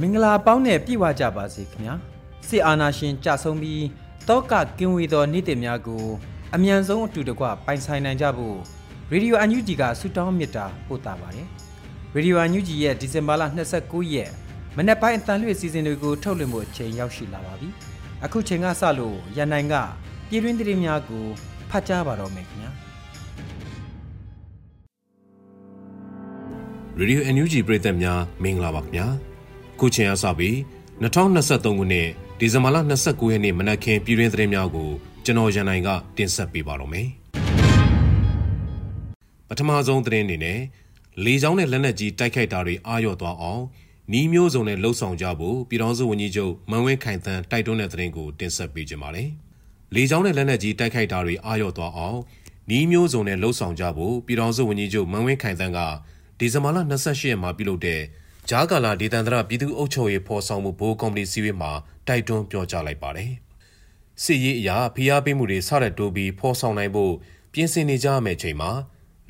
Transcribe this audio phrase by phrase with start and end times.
[0.00, 1.94] မင်္ဂလာပေါင်းနဲ့ပြည့်ဝကြပါစေခင်ဗျာ
[2.48, 3.84] စစ်အာဏာရှင်ကြဆုံးပြီး
[4.28, 6.04] တောကကင်းဝေသောနေ့တည်များကို
[6.54, 8.56] အမြန်ဆုံးအတူတကွပိုင်ဆိုင်နိုင်ကြဖို့
[9.10, 11.48] ရေဒီယိုအန်ယူဂျီကဆုတောင်းမေတ္တာပို့တာပါတယ်
[12.14, 13.42] ရေဒီယိုအန်ယူဂျီရဲ့ဒီဇင်ဘာလ
[13.78, 14.30] 29ရက်
[14.76, 17.68] မနေ့ပိုင်းအတန်လွှင့်စီစဉ်တွေကိုထုတ်လွှင့်ဖို့အချိန်ရောက်ရှိလာပါပြီ
[18.24, 19.74] အခုချိန်ကစလို့ရန်နိုင်က
[20.28, 21.24] ပြည်တွင်းသတင်းများကို
[21.70, 22.70] ဖတ်ကြားပါတော့မယ်ခင်ဗျာ
[26.98, 29.06] ရေဒီယိုအန်ယူဂျီပရိသတ်များမင်္ဂလာပါခင်ဗျာ
[29.80, 30.54] ခုချိန်အစပြီး
[31.02, 34.90] 2023ခုနှစ်ဒီဇင်ဘာလ29ရက်နေ့မနက်ခင်းပြည်တွင်းသတင်းများကို
[35.24, 37.08] ကျွန်တော်ရန်နိုင်ကတင်ဆက်ပေးပါတော့မယ်။
[39.48, 40.60] ပထမဆုံးသတင်းအနေနဲ့
[41.24, 43.62] လေကြောင်းနဲ့လက်နက်ကြီးတိုက်ခိုက်တာတွေအာရုံသွားအောင်
[44.12, 49.30] နီးမျိုးစုံနဲ့လှုပ်ဆောင်ကြဖို့ပြည်ထောင်စုဝန်ကြီးချုပ်မန်ဝင်းခိုင်သန်းတိုက်တွန်းတဲ့သတင်းကိုတင်ဆက်ပေးကြပါမယ်။
[49.94, 52.18] လေကြောင်းနဲ့လက်နက်ကြီးတိုက်ခိုက်တာတွေအာရုံသွားအောင်
[52.70, 55.80] နီးမျိုးစုံနဲ့လှုပ်ဆောင်ကြဖို့ပြည်ထောင်စုဝန်ကြီးချုပ်မန်ဝင်းခိုင်သန်းက
[56.38, 58.00] ဒီဇင်ဘာလ28ရက်မှာပြုလုပ်တဲ့
[58.50, 61.72] ဂျားကာလာဒေသန္တရပြည်သူ့အုပ်ချုပ်ရေးဖော်ဆောင်မှုဘိုးကော်မတီစည်းဝေးမှာ
[62.06, 63.32] တိုက်တွန်းပြောကြားလိုက်ပါတယ်။
[64.22, 67.12] စစ်ရေးအရာဖိအားပေးမှုတွေဆရက်တိုးပြီးဖော်ဆောင်နိုင်ဖို့
[67.52, 68.70] ပြင်ဆင်နေကြမယ့်ချိန်မှာ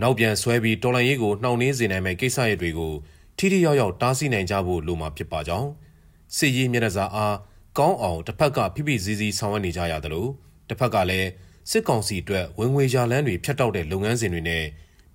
[0.02, 2.92] နောက်ပြန်ဆွဲပြီးတော်လှန်ရေးကိုနှောင့်နှေးစေနိုင်မယ့်ကိစ္စရပ်တွေကို
[3.38, 5.68] ထိထိရောက်ရောက်တားဆီးနိုင်ကြဖို့လိုမှာဖြစ်ပါကြောင်း
[6.36, 7.36] စစ်ရေးမျက်နှာစာအား
[7.78, 10.30] ကောင်းအောင်တစ်ဖက်ကဖိဖိစည်းစည်းဆောင်ရွက်နေကြရတယ်လို့
[10.68, 11.28] တစ်ဖက်ကလည်း
[11.70, 14.64] စစ်ကောင်စီအတွက်ဝင်ငွေရလန်းတွေဖျက်တောက်တဲ့လုပ်ငန်းစဉ်တွေနဲ့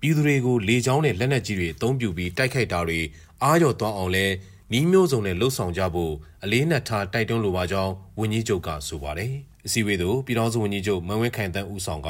[0.00, 3.00] ပြည်သူတွေကိုလေကြောင်းနဲ့လက်နက်ကြီးတွေအသုံးပြုပြီးတိုက်ခိုက်တာတွေ
[3.44, 4.26] အားရသွားအောင်လဲ
[4.72, 6.12] နီးမျိုးစုံနဲ့လှုပ်ဆောင်ကြဖို့
[6.44, 9.32] အလေးနက်ထားတိုက်တွန်းလိုပါကြောင်းဝန်ကြီးချုပ်ကဆိုပါတယ်။
[9.66, 12.08] အစည်းအဝေးသို့ပြည်ထောင်စုဝန်ကြီးချုပ်မန်ဝင်းခိုင်တန်းဦးဆောင်က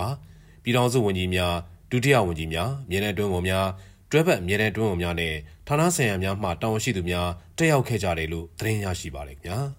[0.62, 1.54] ပြည်ထောင်စုဝန်ကြီးများ
[1.90, 3.66] ဒုတိယဝန်ကြီးများမြေနယ်တွင်းဝန်များ
[4.10, 5.34] တွဲဘက်မြေနယ်တွင်းဝန်များနဲ့
[5.66, 7.28] ဌာနဆိုင်ရာများမှတာဝန်ရှိသူများ
[7.58, 9.58] တက်ရောက်ခဲ့ကြတယ်လို့သတင်းရရှိပါတယ်ခင်ဗျာ။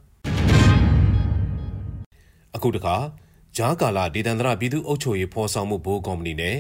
[2.56, 2.96] အခုတခါ
[3.58, 6.58] ဂျားကာလာဒေသန္တရပြည်သူ့အုပ်ချုပ်ရေးဖော်ဆောင်မှုဘိုးကော်မတီနဲ့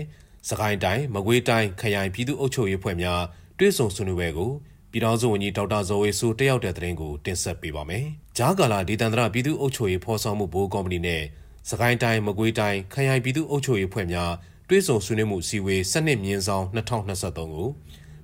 [0.49, 3.21] စကိုင်းတိုင်းမကွေးတိုင်းခရိုင်ပြည်သူ့အုပ်ချုပ်ရေးဖွဲ့များ
[3.57, 4.51] တွဲဆုံဆွေးနွေးပွဲကို
[4.93, 8.05] ပြည်ထောင်စုဝန်ကြီးဒေါက်တာဇော်ဝေဆိုးတက်ရောက်တဲ့သတင်းကိုတင်ဆက်ပေးပါမယ်။
[8.37, 11.23] ဂျားကာလာဒေသန္တရပြည်သူ့အုပ်ချုပ်ရေးဖော်ဆောင်မှုဘိုးကော်မတီနဲ့
[11.69, 14.31] စကိုင်းတိုင်းမကွေးတိုင်းခရိုင်ပြည်သူ့အုပ်ချုပ်ရေးဖွဲ့များ
[14.69, 17.69] တွဲဆုံဆွေးနွေးမှုစီဝေးစနစ်မြင်းဆောင်2023ကို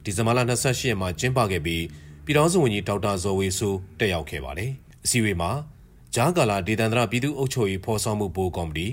[0.03, 1.83] ဒီဇင်ဘာလ28ရက်မှာကျင်းပခဲ့ပြီး
[2.25, 4.71] ပြည်ထောင်စုဝန်ကြီးဒေါက်တာဇော်ဝေဆိုးတက်ရောက်ခဲ့ပါတယ်။
[5.05, 5.51] အစည်းအဝေးမှာ
[6.15, 8.87] ဂျားကာလာဒေသန္တရပြည်သူ့အုပ်ချုပ်ရေးဖော်ဆောင်မှုဘိုးကော်မတီ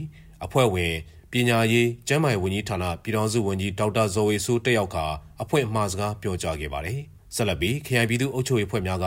[0.45, 0.95] အဖွဲ့ဝင်
[1.33, 5.07] ပညာရေးကျန်းမာရေးဝန်ကြီးဌာနပြည်ထောင်စုဝန်ကြီးဒေါက်တာဇော်ဝေဆိုးတက်ရောက်ကာ
[5.43, 7.01] အဖွဲ့အမှားစကားပြောကြားခဲ့ပါတယ်။
[7.37, 9.07] ဆက်လက်ပြီးခရိုင်ပြည်သူ့အုပ်ချုပ်ရေးဖွဲ့များက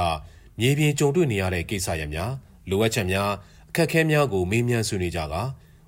[0.59, 2.31] မြေပြင်ကြုံတွေ့နေရတဲ့ကိစ္စရပ်များ
[2.69, 3.29] လိုအပ်ချက်များ
[3.69, 5.41] အခက်အခဲများကိုမေးမြန်းဆွေးနွေးကြကာ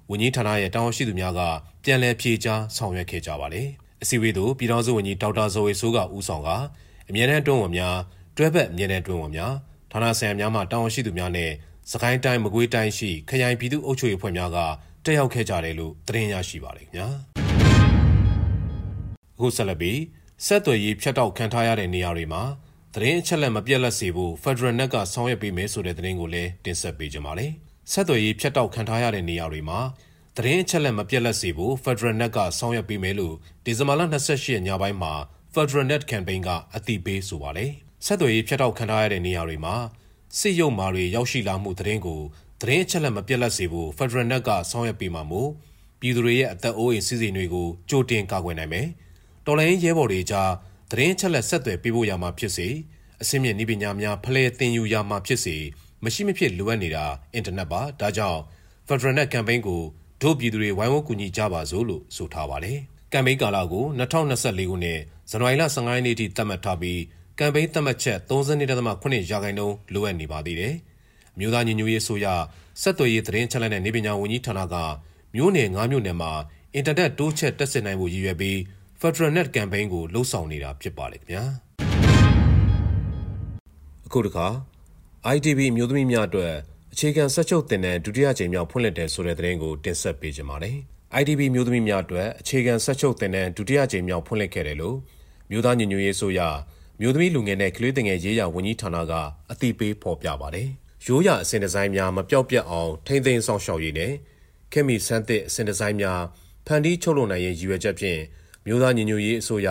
[0.09, 1.41] ဝန်ကြီးဌာနရဲ့တာဝန်ရှိသူများက
[1.83, 3.67] ပြန်လည်ဖြေကြားဆောင်ရွက်ခဲ့ကြပါတယ်။
[4.01, 6.49] အစည်းအဝေးသို့ပြည်ထောင်စုဝန်ကြီးဒေါက်တာဇော်ဝေဆိုးကဦးဆောင်က
[7.09, 7.97] အမြဲတမ်းတွန်းဝန်များ
[8.37, 9.53] တွဲဘက်အမြဲတမ်းတွန်းဝန်များ
[9.91, 11.51] ဌာနဆိုင်ရာများမှတာဝန်ရှိသူများနဲ့
[11.91, 14.57] စကိုင်းတိုင်းမကွေးတိုင်းရှိခရိုင်ပြည်သူ့အုပ်ချုပ်ရေးဖွဲ့များက
[15.05, 17.07] တက်ရောက်ခဲ့ကြတယ်လို့သတင်းရရှိပါတယ်ခင်ဗျာ
[19.35, 19.97] အခုဆက်လက်ပြီး
[20.45, 22.43] ဆက်သွယ်ရေးဖြတ်တောက်ခံထားရတဲ့နေရာတွေမှာ
[22.95, 27.51] သတင်းအချက်အလက်မပြတ်လက်စေဖို့ Federal Net ကဆောင်ရွက်ပေးမယ်ဆိုတဲ့သတင်းကိုလည်းတင်ဆက်ပေးကြပါမယ်
[27.91, 29.79] ဆက်သွယ်ရေးဖြတ်တောက်ခံထားရတဲ့နေရာတွေမှာ
[30.37, 33.35] သတင်းအချက်အလက်မပြတ်လက်စေဖို့ Federal Net ကဆောင်ရွက်ပေးမယ်လို့
[33.65, 35.13] ဒီဇင်ဘာလ28ရက်ညပိုင်းမှာ
[35.53, 37.71] Federal Net Campaign ကအသိပေးဆိုပါတယ်
[38.05, 39.75] ဆက်သွယ်ရေးဖြတ်တောက်ခံထားရတဲ့နေရာတွေမှာ
[40.37, 42.21] စစ်ရုံမာတွေရောက်ရှိလာမှုသတင်းကို
[42.61, 45.49] သတင်းအချက်လက်မပြတ်လက်စေဖို့ Federal Net ကဆောင်ရွက်ပေးမှာမို့
[45.99, 48.87] ပြည်သူတွေရဲ့အသက်အိုးအိမ်စီစဉ်တွေကိုကြိုတင်ကာကွယ်နိုင်မယ်။
[49.45, 50.51] တော်လိုင်းရဲဘော်တွေကြား
[50.91, 52.67] သတင်းအချက်လက်ဆက်သွယ်ပေးဖို့ရမှာဖြစ်စေ
[53.21, 55.55] အစင်းမြင့်ဤပညာများဖလှယ်တင်ယူရမှာဖြစ်စေ
[56.03, 58.41] မရှိမဖြစ်လိုအပ်နေတာအင်တာနက်ပါဒါကြောင့်
[58.87, 59.81] Federal Net Campaign ကို
[60.21, 62.77] ဒုပြည်သူတွေဝိုင်းဝန်းကူညီကြပါစို့လို့ဆိုထားပါတယ်။
[63.11, 64.99] ကမ်ပိန်းကာလကို2024ခုနှစ်
[65.29, 67.01] ဇန်နဝါရီလ15ရက်နေ့ထိသတ်မှတ်ထားပြီး
[67.39, 70.75] ကမ်ပိန်းသတ်မှတ်ချက်32.8ရာခိုင်နှုန်းလိုအပ်နေပါသေးတယ်။
[71.39, 72.27] မြို့သားညီညွတ်ရေးဆိုရ
[72.81, 74.75] ဆက်သွယ်ရေးသတင်းချက်လက်နဲ့နေပညာဝန်ကြီးဌာနက
[75.35, 76.31] မြို့နယ်9မြို့နယ်မှာ
[76.73, 78.57] အင်တာနက်တိုးချက်တက်ဆင်နိုင်ဖို့ရည်ရွယ်ပြီး
[79.01, 81.43] Federal Net Campaign ကိုလှုပ်ဆောင်နေတာဖြစ်ပါတယ်ခင်ဗျာ
[84.05, 84.47] အခုတခါ
[85.35, 86.53] ITV မျိုးသမီးများအတွက်
[86.93, 90.77] အခြေခံစက်ချုပ်တင်တဲ့ဒုတိယကြိမ်မြောက်ဖွင့်လှစ်တယ်ဆိုတဲ့သတင်းကိုတင်ဆက်ပေးကြပါမယ်။
[91.21, 94.97] ITV မျိုးသမီးများအတွက်အခြေခံစက်ချုပ်တင်တဲ့ဒုတိယကြိမ်မြောက်ဖွင့်လှစ်ခဲ့တယ်လို့
[95.51, 96.39] မြို့သားညီညွတ်ရေးဆိုရ
[97.01, 99.13] မျိုးသမီးလူငယ်နဲ့ကလေးငယ်ရေးရာဝန်ကြီးဌာနက
[99.51, 100.67] အသိပေးဖော်ပြပါတယ်။
[101.05, 104.13] ရိုးရာအစဉ်ဒီဇိုင်းများမပြောက်ပြက်အောင်ထိမ့်သိမ်းဆောင်ရှောက်ရေးနဲ့
[104.71, 106.21] ခင်မီဆန်းသစ်အစဉ်ဒီဇိုင်းများ
[106.67, 108.19] ဖန်တီးချုပ်လုပ်နိုင်ရေးရည်ရွယ်ချက်ဖြင့်
[108.65, 109.69] မြို့သားညီညွတ်ရေးအစိုးရ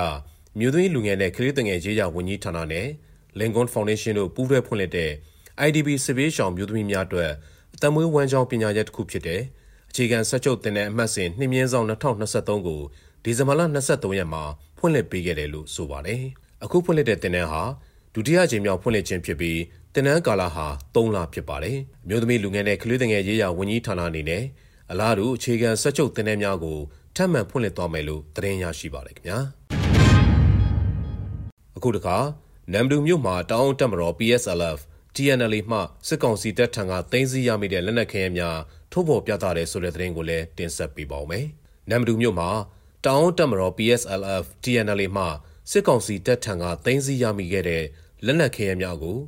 [0.59, 2.87] မြို့သွင်းလူငယ်နဲ့ကလေးငယ်ရေးရာဝန်ကြီးဌာနနဲ့
[3.39, 5.11] Lincoln Foundation တို့ပူးတွဲဖွင့်လှစ်တဲ့
[5.67, 7.31] IDB စစ်ဘေးရှောင်မြို့သမီးများအတွက်
[7.75, 9.41] အသက်မွေးဝမ်းကြောင်းပညာရပ်တစ်ခုဖြစ်တဲ့
[9.91, 12.81] အခြေခံစက်ချုပ်တင်တဲ့အမှတ်စဉ်နှစ်မြင်းဆောင်2023ကို
[13.25, 14.43] ဒီဇင်ဘာလ23ရက်မှာ
[14.79, 16.23] ဖွင့်လှစ်ပေးခဲ့တယ်လို့ဆိုပါတယ်။
[16.65, 17.63] အခုဖွင့်လှစ်တဲ့တင်နန်းဟာ
[18.15, 19.61] ဒုတိယကြိမ်မြောက်ဖွင့်လှစ်ခြင်းဖြစ်ပြီး
[19.95, 21.79] တင်နန်းကာလဟာ3လဖြစ်ပါတယ်။
[22.09, 24.45] မြို့သမီးလူငယ်နဲ့ကလေးငယ်ရေးရာဝန်ကြီးဌာနအနေနဲ့
[24.91, 26.79] အလားတူအခြေခံစက်ချုပ်တင်နန်းများကို
[27.17, 29.39] ထပ်မံဖွင့်လှစ်သွားမယ်လို့သတင်းရရှိပါတယ်ခင်ဗျာ
[31.77, 32.19] အခုတခါ
[32.73, 34.79] နမ်ဒူမြို့မှာတောင်းတက်မတော် PSLF
[35.17, 35.79] TNL မှ
[36.09, 38.59] စစ်ကောင်စီတပ်ထံကသိမ်းဆည်းရမိတဲ့လက်နက်ခဲယမ်းများ
[38.93, 41.47] ထုတ်ဖော်ပြသတဲ့ဆိုတဲ့သတင်းကိုလည်းတင်ဆက်ပေးပါောင်းမယ်။
[41.91, 42.51] နမ်ဒူမြို့မှာ
[43.07, 45.25] တောင်းတက်မတော် PSLF TNL မှ
[45.71, 47.85] စစ်ကောင်စီတပ်ထံကသိမ်းဆည်းရမိခဲ့တဲ့
[48.25, 49.19] လက်နက်ခဲယမ်းများကို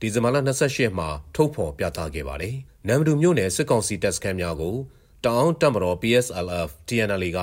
[0.00, 0.36] ဒီဇင်ဘာလ
[0.68, 2.54] 28မှာထုတ်ဖော်ပြသခဲ့ပါတယ်။
[2.88, 4.76] နမ်ဒူမြို့နယ်စစ်ကောင်စီတပ်စခန်းများကို
[5.26, 7.40] တောင်တပ်မတော် PSLF TNL က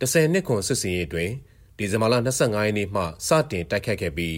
[0.00, 1.30] 10နှစ်ခွန်စစ်စင်ရေးတွင်
[1.78, 4.34] ဒီဇင်ဘာလ25ရက်နေ့မှစတင်တိုက်ခတ်ခဲ့ပြီး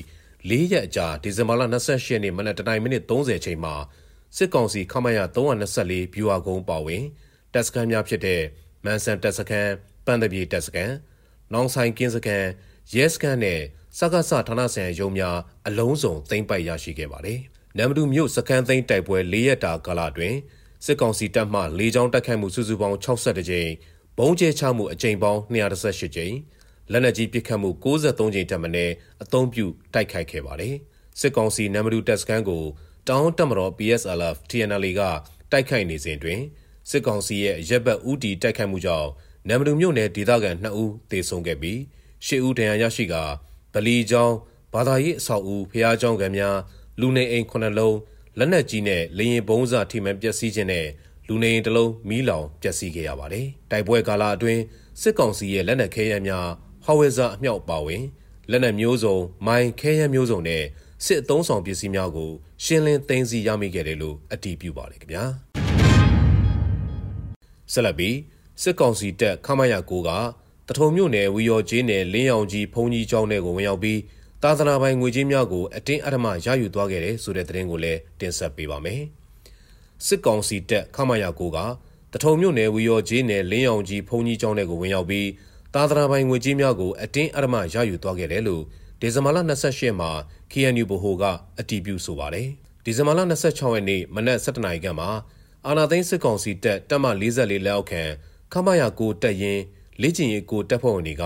[0.49, 3.75] ၄ရက်အကြာဒီဇင်ဘာလ28ရက်နေ့မနက်တနိုင်မိနစ်30ချိန်မှာ
[4.37, 5.19] စစ်ကောင်စီခမရ
[5.67, 7.05] 324ဗျူဟာကုန်းပါဝင်
[7.53, 8.43] တပ်စခန်းများဖြစ်တဲ့
[8.85, 9.73] မန်ဆန်တပ်စခန်း
[10.07, 10.95] ပန်းတပြေတပ်စခန်း
[11.53, 12.49] နောင်ဆိုင်ကင်းစခန်း
[12.95, 13.61] ရဲစခန်းနဲ့
[13.99, 15.37] စကားဆဌာနဆိုင်ရုံးများ
[15.67, 17.41] အလုံးစုံသိမ်းပိုက်ရရှိခဲ့ပါတယ်။
[17.77, 20.35] နမ်မတူမြို့စခန်းသိမ်းတိုက်ပွဲ၄ရက်တာကာလတွင်
[20.85, 23.71] စစ်ကောင်စီတပ်မှလေကြောင်းတိုက်ခိုက်မှုစုစုပေါင်း62ကြိမ်
[24.19, 26.35] ဘုံကျဲချမှုအကြိမ်ပေါင်း218ကြိမ်
[26.93, 30.77] လက်နက်ကြီးပစ်ခတ်မှု63ကြိမ်တက်မင်းအသုံးပြုတိုက်ခိုက်ခဲ့ပါတယ်
[31.21, 32.65] စစ်ကောင်စီနံပါတ်တပ်စခန်းကို
[33.09, 35.01] တောင်းတက်မတော် PSLF TNL က
[35.53, 36.41] တိုက်ခိုက်နေစဉ်တွင်
[36.91, 39.09] စစ်ကောင်စီရဲ့ရက်ဘက်ဦးတီတိုက်ခိုက်မှုကြောင့်
[39.49, 41.79] နံပါတ်မြို့နယ်ဒေသခံ2ဦးသေဆုံးခဲ့ပြီး
[42.27, 43.23] 10ဦးဒဏ်ရာရရှိကာ
[43.73, 44.37] ဗလီကျောင်း
[44.73, 46.57] ဘာသာရေးအဆောက်အဦဖျားကျောင်းကံများ
[47.01, 47.97] လူနေအိမ်9လုံး
[48.41, 50.87] လက်နက်ကြီးနဲ့လေရင်ဘုံးစာထိမှန်ပျက်စီးခြင်းနဲ့
[51.29, 54.63] လူနေအိမ်တစ်လုံးမီးလောင်ပျက်စီးခဲ့ရပါတယ်။တိုက်ပွဲကာလအတွင်း
[55.01, 56.47] စစ်ကောင်စီရဲ့လက်နက်ခဲယမ်းများ
[56.85, 58.03] ဟော်ဝဲဇာအမြောက်ပါဝင်
[58.51, 60.63] လက်နက်မျိုးစုံမိုင်းခဲယမ်းမျိုးစုံနဲ့
[61.05, 62.31] စစ်အုံဆောင်ပစ္စည်းများကို
[62.65, 65.25] ရှင်းလင်းသိမ်းဆည်းရမိခဲ့တယ်လို့အတည်ပြုပါတယ်ခင်ဗျာ။
[67.73, 68.17] ဆက်လက်ပြီး
[68.63, 70.11] စစ်ကောင်စီတပ်ခမရကိုက
[70.69, 73.99] တထုံမြို့နယ်ဝီယော်ကျေးနယ်လင်းရောင်ကြီးဖုန်ကြီးကျောင်းထဲကိုဝင်ရောက်ပြီး
[74.45, 79.03] သာသနာပိုင်ငွေကြေးများကိုအတင်းအဓမ္မရယူသွားခဲ့တယ်ဆိုတဲ့သတင်းကိုလည်းတင်ဆက်ပေးပါမယ်။
[80.07, 81.59] စစ်ကောင်စီတပ်ခမရကိုက
[82.13, 85.29] တထုံမြို့နယ်ဝီယော်ကြီးနယ်လင်းရောင်ကြီးဖုန်ကြီးကျောင်းထဲကိုဝင်ရောက်ပြီး
[85.75, 88.63] သာသနာပိုင်ငွေကြေးများကိုအတင်းအဓမ္မရယူသွားခဲ့တယ်လို့
[89.01, 89.39] ဒီဇင်ဘာလ
[89.69, 90.11] 28မှာ
[90.53, 91.25] KNU ဗဟိုက
[91.59, 92.49] အတည်ပြုဆိုပါတယ်။
[92.85, 95.11] ဒီဇင်ဘာလ26ရက်နေ့မနက်7:00နာရီခန့်မှာ
[95.67, 98.03] အာနာသိန်းစစ်ကောင်စီတပ်တပ်မ44လက်အောက်ခံ
[98.53, 99.61] ခမရကိုတက်ရင်
[100.03, 101.25] လေ့ကျင့်ရေးကိုတပ်ဖွဲ့ဝင်တွေက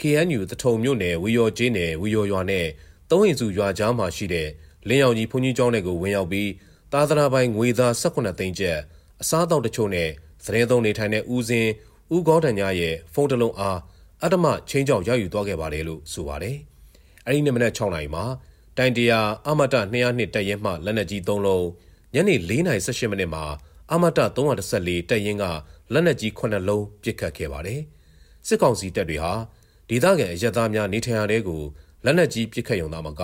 [0.00, 2.66] KNU တထုံမြို့နယ်ဝီယော်ကျေးနယ်ဝီယော်ရွာနဲ့
[3.10, 4.48] သုံးရင်စုရွာကြားမှာရှိတဲ့
[4.88, 6.50] လင်းရောင်ကြီးဘုန်းကြီးကျောင်းတွေကိုဝင်ရောက်ပြီး
[6.92, 8.78] သာသနာပိုင်ငွေသား18သိန်းကျပ်
[9.20, 10.08] အစားအသောက်တချို့နဲ့
[10.44, 11.70] သတင်းသုံးနေထိုင်တဲ့ဦးစင်း
[12.14, 13.78] ဦးကောတန်ညာရဲ့ဖုန်းတစ်လုံးအား
[14.22, 16.56] အတ္တမချင်းကြောက်ရယူသွားခဲ့ပါတယ်လို့ဆိုပါတယ်။
[17.26, 18.24] အဲဒီနေ့မနက်6နာရီမှာ
[18.76, 21.66] တိုင်တရာအမတ202တက်ရင်မှလက်နက်ကြီး3လုံး
[22.14, 23.44] ညနေ4:18မိနစ်မှာ
[23.92, 25.44] အမတ314တက်ရင်က
[25.92, 27.80] လက်နက်ကြီး9လုံးပစ်ခတ်ခဲ့ပါတယ်။
[28.46, 29.32] စစ်ကောင်စီတပ်တွေဟာ
[29.90, 31.62] ဒေသခံအရက်သားများနေထိုင်ရာတဲကို
[32.04, 33.22] လက်နက်ကြီးပစ်ခတ်ရုံသာမက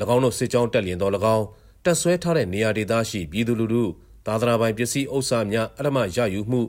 [0.14, 1.46] ၎င်းတို့စစ်ကြောင်းတက်လျင်တော်၎င်း
[1.84, 3.84] တက်ဆွဲထားတဲ့နေရာဒေသရှိပြည်သူလူထု
[4.26, 6.60] သာသနာပိုင်ပစ္စည်းဥစ္စာများအရမရယူမှု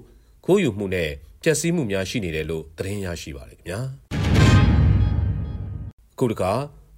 [0.45, 1.09] ခိုးယူမှုနဲ့
[1.43, 3.81] ပျက်စီးမှုများရှိနေတယ်လို့သတင်းရရှိပါတယ်ခင်ဗျာ
[6.19, 6.53] ခုတခါ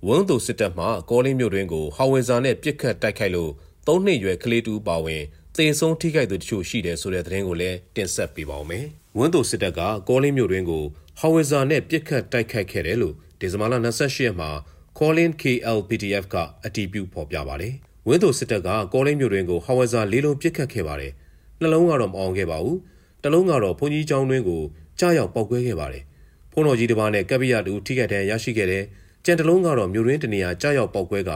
[0.07, 3.51] ဝန်းသူစစ်တပ်မှကောလင်းမြို့တွင်ကိုဟောင်ဝင်ဇာနဲ့ပြစ်ခတ်တိုက်ခိုက်လို့
[3.87, 5.23] သုံးနှစ်ရွယ်ကလေးတူပါဝင်
[5.55, 10.83] သေဆုံးထိခိုက်သူတချို့ရှိတယ်ဆိုတဲ့သတင်းကိုလည်းတင်ဆက်ပေးပါောင်းမယ်။ ဝန်းသူစစ်တပ်ကကောလင်းမြို့တွင်ကို
[11.19, 14.49] ဟောင်ဝင်ဇာနဲ့ပြစ်ခတ်တိုက်ခိုက်ခဲ့တယ်လို့ဒီဇင်ဘာလ28ရက်မှာ
[14.97, 17.73] Colin KLPTF ကအတည်ပြုဖော်ပြပါတယ်။
[18.07, 21.11] ဝင်းသူစစ်တပ်ကကောလင်းမြို့တွင်ကိုဟောင်ဝင်ဇာလေးလုံးပြစ်ခတ်ခဲ့ပါတယ်။
[21.61, 22.77] နှလုံးကတော့မအောင်ခဲ့ပါဘူး။
[23.23, 24.61] တလုံးကတော့ဘုန်းကြီးကျောင်းတွင်ကို
[24.99, 26.03] ကြားရောက်ပောက်ကွဲခဲ့ပါတယ်။
[26.51, 28.83] ဖုန်းတော်ကြီးတစ်ပါးနဲ့ကပ်ပိယတူထိခိုက်ဒဏ်ရရှိခဲ့တယ်။
[29.25, 31.31] ကြံတလုံးကတော့မြို့တွင်တနေရာကြားရောက်ပောက်ကွဲက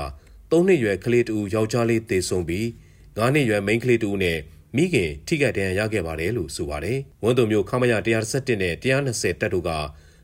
[0.51, 2.65] ၃နှစ်ရွယ်ကလေးတူယောက်ျားလေးသေဆုံးပြီး
[3.17, 4.39] ၅နှစ်ရွယ်မိန်းကလေးတူနဲ့
[4.75, 7.93] မိခင်ထိခိုက်ဒဏ်ရာရခဲ့ပါတယ်လို့ဆိုပါတယ်။ဝန်တုံမျိုးခမရ
[8.27, 9.71] 117နဲ့120တပ်တို့က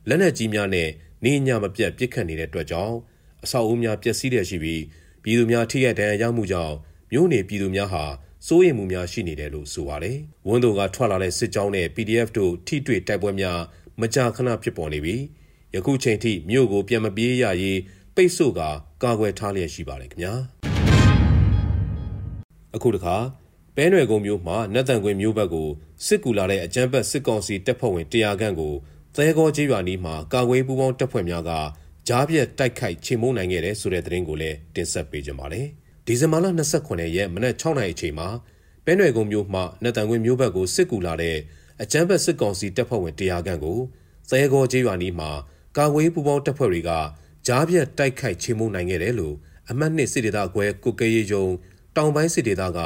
[0.10, 0.90] လက်နက်ကြီးများနဲ့
[1.24, 2.96] နေညမပြတ်ပစ်ခတ်နေတဲ့အတွက်ကြောင့်
[3.44, 4.84] အဆောက်အဦများပျက်စီးတဲ့ရှိပြီး
[5.24, 6.76] ပြည်သူများထိခိုက်ဒဏ်ရာရမှုကြောင့်
[7.12, 8.06] မြို့နယ်ပြည်သူများဟာ
[8.48, 13.60] စိုးရိမ်မှုများရှိနေတယ်လို့ဆိုပါတယ်။ဝန်တုံကထွက်လာတဲ့စစ်ကြောင်းနဲ့ PDF တို့ထိတွေ့တိုက်ပွဲများ
[14.02, 15.22] မကြာခဏဖြစ်ပေါ်နေပြီး
[15.74, 17.80] ရယခုချိန်ထိမြို့ကိုပြန်မပြေးရရေး
[18.16, 18.70] ပိတ်ဆို့ကာ
[19.04, 20.34] ကာကွယ်ထားလျက်ရှိပါတယ်ခင်ဗျာ
[22.76, 23.16] အခုတခါ
[23.76, 25.70] ပဲနွယ်ကုန်းမြို့မှာနတ်တန်ကွင်းမြို့ဘက်ကို
[26.06, 28.74] စစ်ကူလာတဲ့အကြမ်းဖက်စစ်ကောင်စီတပ်ဖွဲ့ဝင်100ခန့်ကို
[29.16, 31.52] သဲကောကျေးရွာနီးမှာကာကွယ်ပူးပေါင်းတပ်ဖွဲ့များက
[32.08, 35.68] ကြားပြတ်တိုက်ခိုက်ချေမှုန်းနိုင်ခဲ့တဲ့ဆိုတဲ့သတင်းကိုလည်းတင်ဆက်ပေးကြပါမယ်။
[36.06, 36.46] ဒီဇင်ဘာလ
[36.82, 38.28] 29ရက်မနက်6နာရီအချိန်မှာ
[38.86, 41.38] ပဲနွယ်ကုန်းမြို့မှနတ်တန်ကွင်းမြို့ဘက်ကိုစစ်ကူလာတဲ့
[41.82, 43.78] အကြမ်းဖက်စစ်ကောင်စီတပ်ဖွဲ့ဝင်100ခန့်ကို
[44.30, 45.30] သဲကောကျေးရွာနီးမှာ
[45.78, 46.92] ကာကွယ်ပူးပေါင်းတပ်ဖွဲ့တွေက
[47.48, 49.36] ကြားပြတ်တိုက်ခိုက်ချေမှုန်းနိုင်ခဲ့တယ်လို့
[49.70, 51.46] အမှတ်နှစ်စစ်ဒေသကွဲကုကရေးယုံ
[51.96, 52.80] တောင်ပိုင်းစစ်ဒေသက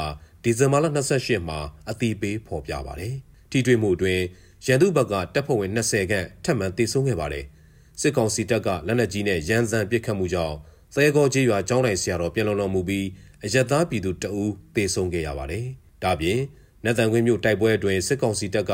[0.44, 0.86] ဒီဇင်ဘာလ
[1.18, 3.14] 28မှာအတိပေးဖော်ပြပါတယ်။
[3.52, 4.24] ထိတွေ့မှုအတွင်း
[4.66, 7.46] ရန်သူဘက်ကတပ်ဖွဲ့ဝင်20ခန့်ထပ်မံတေဆုံးခဲ့ပါတယ်။
[8.00, 10.56] စစ်ကောင်စီတပ်ကလက်နက်ကြီးနဲ့ရန်စံပစ်ခတ်မှုကြောင့်
[10.94, 13.06] သဲကောကြီးရွာကျောင်းတိုင်ဆရာတော်ပြန်လုံတော်မူပြီး
[13.44, 15.66] အယက်သားပြည်သူတအူးတေဆုံးခဲ့ရပါတယ်။
[16.04, 16.40] ဒါပြင်
[16.84, 18.74] နတ်တန်ခွင်းမြို့တိုက်ပွဲအတွင်းစစ်ကောင်စီတပ်က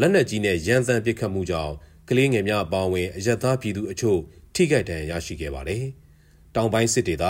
[0.00, 1.72] လက်နက်ကြီးနဲ့ရန်စံပစ်ခတ်မှုကြောင့်
[2.08, 4.18] ကလေးငယ်များအပါအဝင်အယက်သားပြည်သူအချို့
[4.54, 5.84] ထိခိုက်ဒဏ်ရာရရှိခဲ့ပါတယ်။
[6.54, 7.24] တောင်ပိုင်းစစ်ဒေသ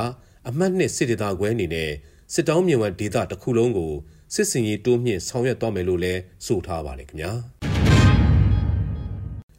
[0.49, 1.91] အမှတ်နှစ်စစ်ဒေသခွဲအနေနဲ့
[2.37, 3.93] စစ်တောင်းမြင်ဝဒေသတစ်ခုလုံးကို
[4.35, 7.33] စစ်စင်ရေးတိုးမြင့်ဆောင်ရွက်သွားမယ်လို့လည်းဆိုထားပါတယ်ခင်ဗျာ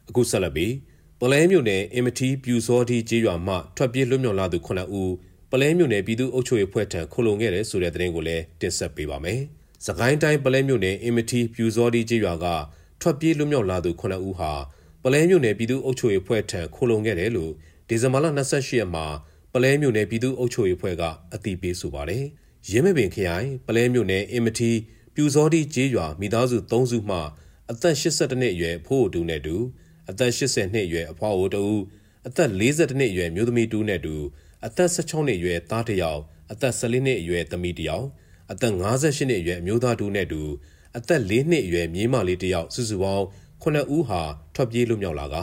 [0.08, 0.72] အခုဆက်လက်ပြီး
[1.20, 5.12] ပလဲမြို့နယ်အင်မတီပြူစောတီကျေးရွာမှထွက်ပြေးလွတ်မြောက်လာသူ9ဦး
[5.50, 9.40] ပလဲမြို့နယ်ပြည်သူ့အုပ်ချုပ်ရေးဖွဲ့ထံခုံလုံခဲ့တဲ့ဆိုတဲ့သတင်းကိုလည်းတင်ဆက်ပေးပါမယ်။
[9.86, 12.46] စကိုင်းတိုင်းပလဲမြို့နယ်အင်မတီပြူစောတီကျေးရွာက
[13.00, 14.52] ထွက်ပြေးလွတ်မြောက်လာသူ9ဦးဟာ
[15.02, 17.52] ပလဲမြို့နယ်ပြည်သူ့အုပ်ချုပ်ရေးဖွဲ့ထံခုံလုံခဲ့တယ်လို့
[17.88, 19.06] ဒီဇင်ဘာလ28ရက်မှာ
[19.52, 21.02] ပလဲမြို့နယ်ပြည်သူ့အုပ်ချုပ်ရေးဖွဲ့က
[21.34, 22.26] အတည်ပြုဆိုပါတယ်။
[22.70, 24.72] ရင်းမပင်ခရိုင်ပလဲမြို့နယ်အင်မတီ
[25.14, 27.18] ပြူစောတိကျေးရွာမိသားစု၃စုမှ
[27.70, 29.56] အသက်82နှစ်အရွယ်ဖိုးတူနဲ့တူ
[30.10, 31.64] အသက်80နှစ်အရွယ်အဖွားအိုတူ
[32.26, 34.14] အသက်42နှစ်အရွယ်မျိုးသမီးတူနဲ့တူ
[34.66, 36.20] အသက်16နှစ်အရွယ်သားတစ်ယောက်
[36.52, 38.06] အသက်14နှစ်အရွယ်သမီးတစ်ယောက်
[38.52, 40.42] အသက်58နှစ်အရွယ်အမျိုးသားတူနဲ့တူ
[40.98, 43.24] အသက်4နှစ်အရွယ်မြေးမလေးတစ်ယောက်စုစုပေါင်း
[43.62, 44.22] 9ဦးဟာ
[44.54, 45.36] ထွက်ပြေးလွတ်မြောက်လာက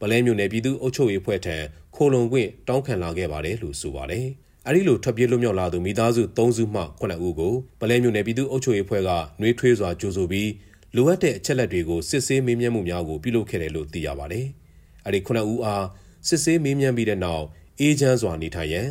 [0.00, 1.56] ပလဲမြို့နယ်ပြည်သူ့အုပ်ချုပ်ရေးဖွဲ့ထံ
[1.94, 4.28] ခိုလုံခွင့်တောင်းခံလာခဲ့ပါတယ်လို့ဆိုပါတယ်။
[4.68, 10.50] အဲဒီလိုထွက်ပြေးလွတ်မြောက်လာသူမိသားစု3စုမှ9ဦးကိုပလဲမြို့နယ်ပြည်သူ့အုပ်ချုပ်ရေးဖွဲ့ကနှွေးထွေးစွာကြိုဆိုပြီး
[10.96, 14.46] လိုအပ်တဲ့အချက်လက်တွေကိုစစ်ဆေးမေးမြန်းမှုများကိုပြုလုပ်ခဲ့တယ်လို့သိရပါတယ်။
[15.06, 15.86] အဲဒီ9ဦးအား
[16.28, 17.44] စစ်ဆေးမေးမြန်းပြီးတဲ့နောက်
[17.80, 18.88] အေဂျင့်စွာနေထိုင်ရန်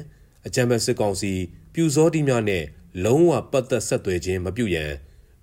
[0.48, 1.34] အကြံပေးစစ်ကောင်စီ
[1.74, 2.64] ပြူစောတိများနဲ့
[3.06, 4.92] လုံးဝပတ်သက်ဆက်သွယ်ခြင်းမပြုရန်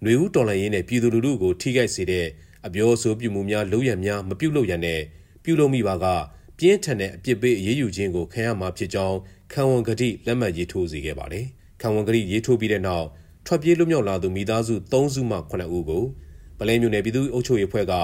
[0.03, 2.27] ຫນွေဦးတော်လှန်ရေးနဲ့ပြည်သူလူထုကိုထိခိုက်စေတဲ့
[2.67, 5.01] အပြောအဆိုပြုမှုများလုပ်ရများမပြုလုပ်ရန်နဲ့
[5.45, 6.07] ပြုလုပ်မိပါက
[6.59, 9.19] ပြင်းထန်တဲ့အပြစ်ပေးအရေးယူခြင်းကိုခံရမှာဖြစ်ကြောင်း
[9.55, 11.47] ခံဝန်ကတိလက်မှတ်ရေးထိုးစေခဲ့ပါတယ်။
[11.81, 13.07] ခံဝန်ကတိရေးထိုးပြီးတဲ့နောက်
[13.47, 16.05] ထွက်ပြေးလွတ်မြောက်လာသူမိသားစု3စုမှ9ဦးကို
[16.59, 17.95] ပလဲမျိုးနယ်ပြည်သူ့အုပ်ချုပ်ရေးဖွဲ့က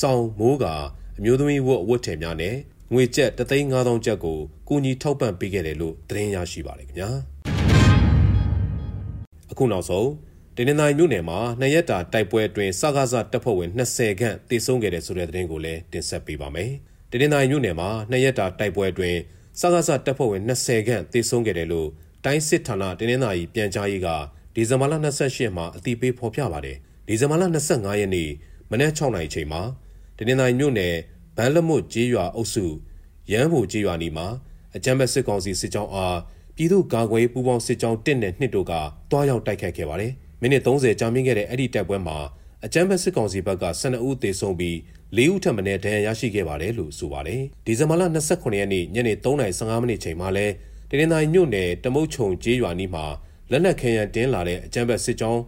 [0.00, 0.64] စောင်းမိုးက
[1.18, 2.56] အမျိုးသမီးဝတ်အဝတ်ထည်များနဲ့
[2.92, 7.10] ငွေကျပ်3,500ကျပ်ကိုကူညီထောက်ပံ့ပေးခဲ့တယ်လို့သတင်းရရှိပါတယ်ခင်ဗျာ။
[9.50, 10.08] အခုနောက်ဆုံး
[10.56, 16.70] ဒင်းနိုင်မြို့နယ်မှာနှစ်ရက်တာတိုက်ပွဲအတွင်းစကားစတပ်ဖွဲ့ဝင်20ခန့်တေဆုံးခဲ့တဲ့ဆိုတဲ့သတင်းကိုလည်းတင်ဆက်ပေးပါမယ်။
[17.10, 19.18] ဒင်းနိုင်မြို့နယ်မှာနှစ်ရက်တာတိုက်ပွဲအတွင်း
[19.60, 21.88] စကားစတပ်ဖွဲ့ဝင်20ခန့်သေဆုံးခဲ့တယ်လို့
[22.24, 24.08] တိုင်းစစ်ဌာနတင်းနှင်းသာရီပြန်ကြားရေးက
[24.54, 24.94] ဒီဇင်ဘာလ
[25.24, 28.30] 28မှာအတိပေးဖော်ပြပါတယ်ဒီဇင်ဘာလ25ရက်နေ့
[28.70, 29.62] မနက်6နာရီချိန်မှာ
[30.16, 30.94] တင်းနှင်းသာရီမြို့နယ်
[31.36, 32.66] ဘန်းလမွတ်ကျေးရွာအုပ်စု
[33.32, 34.26] ရန်ဟိုကျေးရွာနီမှာ
[34.76, 36.18] အကြမ်းဖက်စစ်ကောင်စီစစ်ကြောင်းအား
[36.56, 38.72] ပြည်သူ့ကာကွယ်ပူးပေါင်းစစ်ကြောင်း1နဲ့2တို့က
[39.10, 42.18] တွားရောက်တိုက်ခိုက်ခဲ့ပါတယ်မိနစ်30ကြာမြင့်ခဲ့တဲ့အဲ့ဒီတိုက်ပွဲမှာ
[42.64, 44.76] အကြမ်းဖက်စစ်ကောင်စီဘက်က12ဦးသေဆုံးပြီး
[45.16, 50.46] ၄ဦးထပ်မံဒဏ်ရာရရှိခဲ့ပါတယ်လို့ဆိုပါတယ်။ဒီဇင်ဘာလ29ရက်နေ့ညနေ3:15မိနစ်ချိန်မှာလဲ
[50.90, 53.04] တရင်တိုင်းမြို့နယ်တမုတ်ချုံကျေးရွာနီးမှာ
[53.50, 55.42] လက်နက်ခဲယံတင်းလာတဲ့အကြမ်းဖက်စစ်ကြောင်း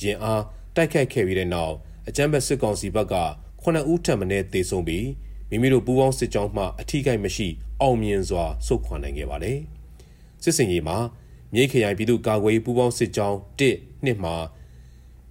[0.00, 0.42] ရင်အား
[0.76, 1.74] တိုက်ခိုက်ခဲ့ပြီးတဲ့နောက်
[2.08, 3.16] အကြမ်းဖက်စစ်ကောင်စီဘက်က
[3.62, 5.06] 9ဦးထပ်မံသေဆုံးပြီး
[5.50, 7.48] မိမိတို့ပူးပေါင်းစစ်ကြောင်းမှအထီးကိုက်မရှိ
[7.80, 9.58] အောင်မြင်စွာဆုတ်ခွာနိုင်ခဲ့ပါတယ်။
[10.42, 10.96] စစ်စင်ရေးမှာ
[11.54, 14.34] မြိတ်ခရိုင်ပြည်သူ့ကာကွယ်ရေးပူးပေါင်းစစ်ကြောင်း1နှစ်မှာ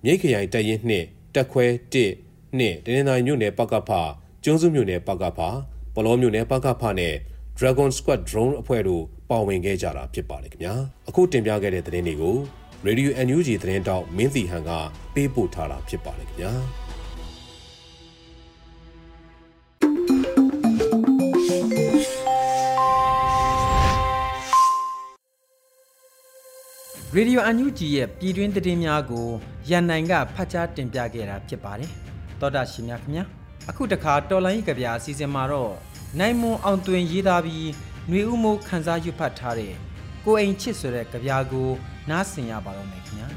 [0.04, 3.92] မြိတ်ခရိုင်တပ်ရင်း2တက်ခွဲ1 နှင့်တနင်္သာရီမြို့နယ်ပကဖ
[4.44, 5.40] ကျွန်းစုမြို့နယ်ပကဖ
[5.96, 7.16] ပလောမြို့နယ်ပကဖနဲ့
[7.58, 10.76] Dragon Squad Drone အဖွဲ့တို့ပါဝင်ခဲ့ကြတာဖြစ်ပါတယ်ခင်ဗျာ
[11.10, 12.38] အခုတင်ပြခဲ့တဲ့သတင်းတွေကို
[12.88, 14.72] Radio NUG သတင်းတောက်မင်းစီဟန်က
[15.14, 16.54] ပေးပို့ထားတာဖြစ်ပါတယ်ခင်ဗျာ
[27.16, 29.28] ရေဒီယိုအန်ယူဂျီရဲ့ပြည်တွင်းသတင်းများကို
[29.70, 31.92] ရန်နိုင်ကဖတ်ကြားတင်ပြခဲ့တာဖြစ်ပါတယ်။
[32.41, 33.25] တောတာရှင်များခင်ဗျာ
[33.71, 35.73] အခုတခါတော်လိုင်းကြပြအစီအစဉ်မှာတော့
[36.19, 37.69] နိုင်မွန်အောင်တွင်ရေးသားပြီး
[38.09, 39.75] ຫນွေဥမိုးခန်းစားရွတ်ဖတ်ထားတဲ့
[40.25, 41.69] ကိုအိမ်ချစ်ဆိုတဲ့ကြပြကို
[42.11, 43.29] နားဆင်ရပါတော့မယ်ခင်ဗျာ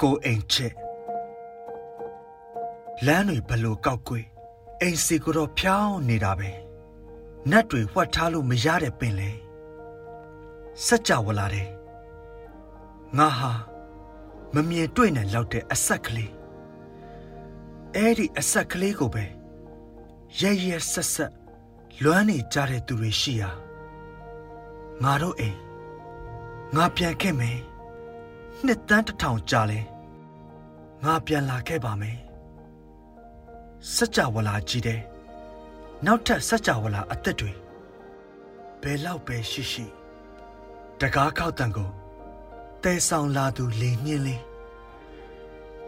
[0.00, 0.72] ကိုအိမ်ချစ်
[3.06, 4.26] လမ်းတွေဘလို့ကောက်ကွေး
[4.80, 6.50] အိမ်စီကိုတော့ဖြောင်းနေတာပဲ
[7.50, 9.30] နတ်တွေဝှက်ထားလို့မရတဲ့ပင်လေ
[10.86, 11.68] စัจ java လာတယ်
[13.18, 13.52] ငါဟာ
[14.55, 16.31] မမြင်တွေ့နိုင်လောက်တဲ့အဆက်ကလေး
[17.95, 19.25] အဲ့ဒီအဆက်ကလေးကိုပဲ
[20.39, 21.33] ရဲရဲဆက်ဆက်
[22.03, 23.51] လွမ်းနေကြတဲ့သူတွေရှိရာ
[25.03, 25.57] ငါတို့အိမ်
[26.75, 27.59] ငါပြန်ခဲ့မယ်
[28.65, 29.79] နှစ်တန်းတစ်ထောင်ကြာလဲ
[31.03, 32.17] ငါပြန်လာခဲ့ပါမယ်
[33.93, 35.01] စัจ java လာကြီးတဲ့
[36.05, 37.51] နောက်ထပ်စัจ java လာအသက်တွေ
[38.81, 39.85] ဘယ်လောက်ပဲရှိရှိ
[40.99, 41.89] တကားခောက်တန်ကို
[42.85, 44.41] တဲဆောင်လာသူလေညင်းလေး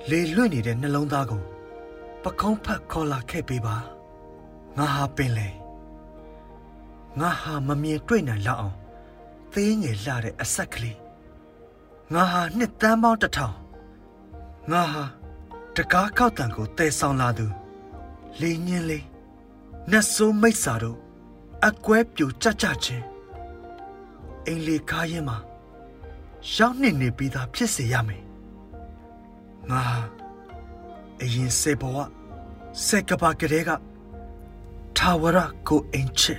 [0.10, 1.44] လေလွင့်နေတဲ့နှလုံးသားကို
[2.24, 3.76] ပကုံးဖတ်ခေါ်လာခဲ့ပေးပါ
[4.78, 5.50] ငါဟာပင်လေ
[7.20, 8.76] ငါဟာမမြင်တွေ့နိုင်လောက်အောင်
[9.54, 10.98] သေးငယ်လှတဲ့အဆက်ကလေး
[12.14, 13.56] ငါဟာနှစ်တန်းပေါင်းတစ်ထောင်
[14.72, 15.04] ငါဟာ
[15.76, 17.48] တကားခောက်တန်ကိုတဲဆောင်လာသူ
[18.42, 19.06] လေညင်းလေး
[19.92, 20.98] နတ်ဆိုးမိတ်စာတို့
[21.68, 23.06] အကွဲပြူကြကြချင်း
[24.46, 25.38] အိမ်လေကားရင်မှာ
[26.56, 28.24] ရောက်နေနေပြီးသားဖြစ်စေရမယ်
[29.72, 29.84] ငါ
[31.22, 31.98] အရင်စေဘဝ
[32.86, 33.70] စက်ကပါကလေးက
[34.98, 36.36] ထာဝရကိုအင်ချေ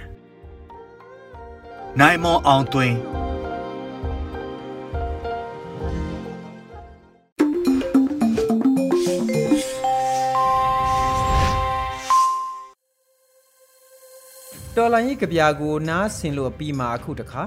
[1.99, 2.97] နိုင်မောအောင်သွင်း
[14.77, 17.43] တော်လိုင်းကြီးကြပြာကိုနားဆင်လို့ပြီးမှအခုတခါ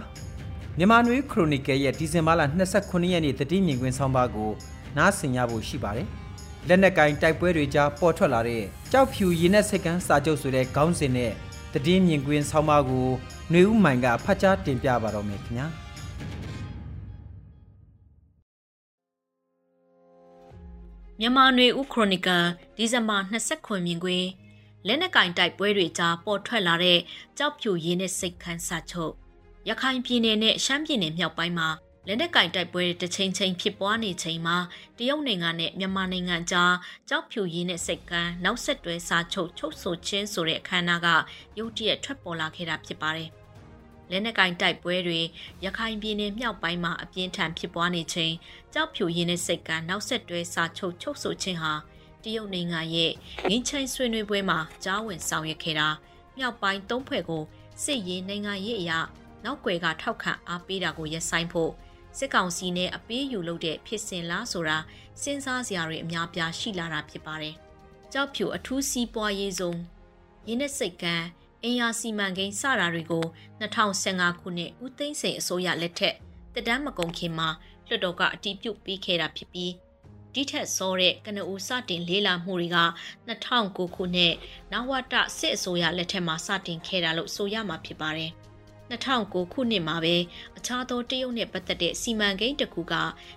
[0.77, 2.41] မြန်မာနွေခရိုနီကယ်ရဲ့ဒီဇင်ဘာလ
[2.77, 4.51] 29ရက်နေ့တတိမြင်ကွင်းဆောင်းပါးကို
[4.97, 6.07] နားဆင်ရဖို့ရှိပါတယ်။
[6.67, 11.31] လက်နက်ကင်တိုက်ပွဲတွေကြားပေါ်ထွက်လာတဲ့ကြောက်ဖြူရင်းနဲ့စိတ်ကန်းစာချုပ်ဆိုတဲ့ခေါင်းစဉ်နဲ့
[11.73, 13.07] တတိမြင်ကွင်းဆောင်းပါးကို
[13.49, 15.67] ຫນွေဦးမိုင်ကဖတ်ကြားတင်ပြပါတော့မယ်ခင်ဗျာ။
[21.19, 22.45] မြန်မာနွေဦးခရိုနီကယ်
[22.77, 23.17] ဒီဇင်ဘာ
[23.53, 24.27] 29မြင်ကွင်း
[24.87, 26.99] လက်နက်ကင်တိုက်ပွဲတွေကြားပေါ်ထွက်လာတဲ့
[27.37, 29.13] ကြောက်ဖြူရင်းနဲ့စိတ်ခန်းစာချုပ်
[29.69, 31.69] ရခိုင်ပြည်နယ်နဲ့ရှမ်းပြည်နယ်မြောက်ပိုင်းမှာ
[32.07, 34.57] လက်နက်ကင်တိုက်ပွဲတစ်ချိန်ချိန်ဖြစ်ပွားနေချိန်မှာ
[34.97, 36.73] တရုတ်နိုင်ငံနဲ့မြန်မာနိုင်ငံကြား
[37.09, 41.07] ကြောက်ဖြူရင်းနဲ့စိတ်ကန်းနောက်ဆက်တွဲစာချုပ်ချုပ်ဆိုခြင်းဆိုတဲ့အခမ်းအနားက
[41.57, 43.29] ရုတ်တရက်ထွက်ပေါ်လာခဲ့တာဖြစ်ပါတယ်။
[44.11, 45.19] လက်နက်ကင်တိုက်ပွဲတွေ
[45.65, 48.33] ရခိုင်ပြည်နယ်မြောက်ပိုင်းမှာအပြင်းထန်ဖြစ်ပွားနေချိန်
[48.73, 51.73] ကြောက်ဖြူရင်းနဲ့စိတ်ကန်းနောက်ဆက်တွဲစာချုပ်ချုပ်ဆိုခြင်းဟာ
[52.23, 53.11] တရုတ်နိုင်ငံရဲ့
[53.49, 55.89] ငင်းချိုင်းဆွေးနွေးပွဲမှာကြားဝင်ဆောင်ရွက်ခဲ့တာ
[56.37, 57.43] မြောက်ပိုင်းသုံးဖွဲ့ကို
[57.83, 58.99] စစ်ရေးနိုင်ငံရေးအရာ
[59.45, 61.71] နောက်ွယ်ကထောက်ခံအားပေးတာကိုရပ်ဆိုင်းဖို့
[62.17, 64.77] စစ်ကောင်စီနဲ့အပေးယူလုပ်တဲ့ဖြစ်စဉ်လားဆိုတာ
[65.21, 67.55] စဉ်းစားစရာတွေအများပြားရှိလာတာဖြစ်ပါတယ်။
[68.13, 69.79] ကြောက်ဖြူအထူးစီးပွားရေးဆုံး
[70.47, 71.25] ရင်းနဲ့စိတ်ကန်း
[71.63, 73.25] အင်ယာစီမံကိန်းစတာတွေကို
[73.61, 76.15] 2015ခုနှစ်ဦးသိန်းစိန်အစိုးရလက်ထက်
[76.55, 77.49] တဒန်းမကုံခင်မှာ
[77.87, 79.71] လွှတ်တော်ကအတည်ပြုပေးခဲ့တာဖြစ်ပြီး
[80.33, 82.79] ဒီထက်စောတဲ့ကနဦးစတင်လေးလာမှုတွေက
[83.27, 84.33] 2009ခုနှစ်
[84.71, 88.31] နဝတစစ်အစိုးရလက်ထက်မှာစတင်ခဲ့တာလို့ဆိုရမှာဖြစ်ပါတယ်။
[88.91, 90.15] 2009ခုနှစ်မှာပဲ
[90.57, 92.93] အခြားသောတရုတ်နဲ့ပတ်သက်တဲ့စီမံကိန်းတစ်ခုက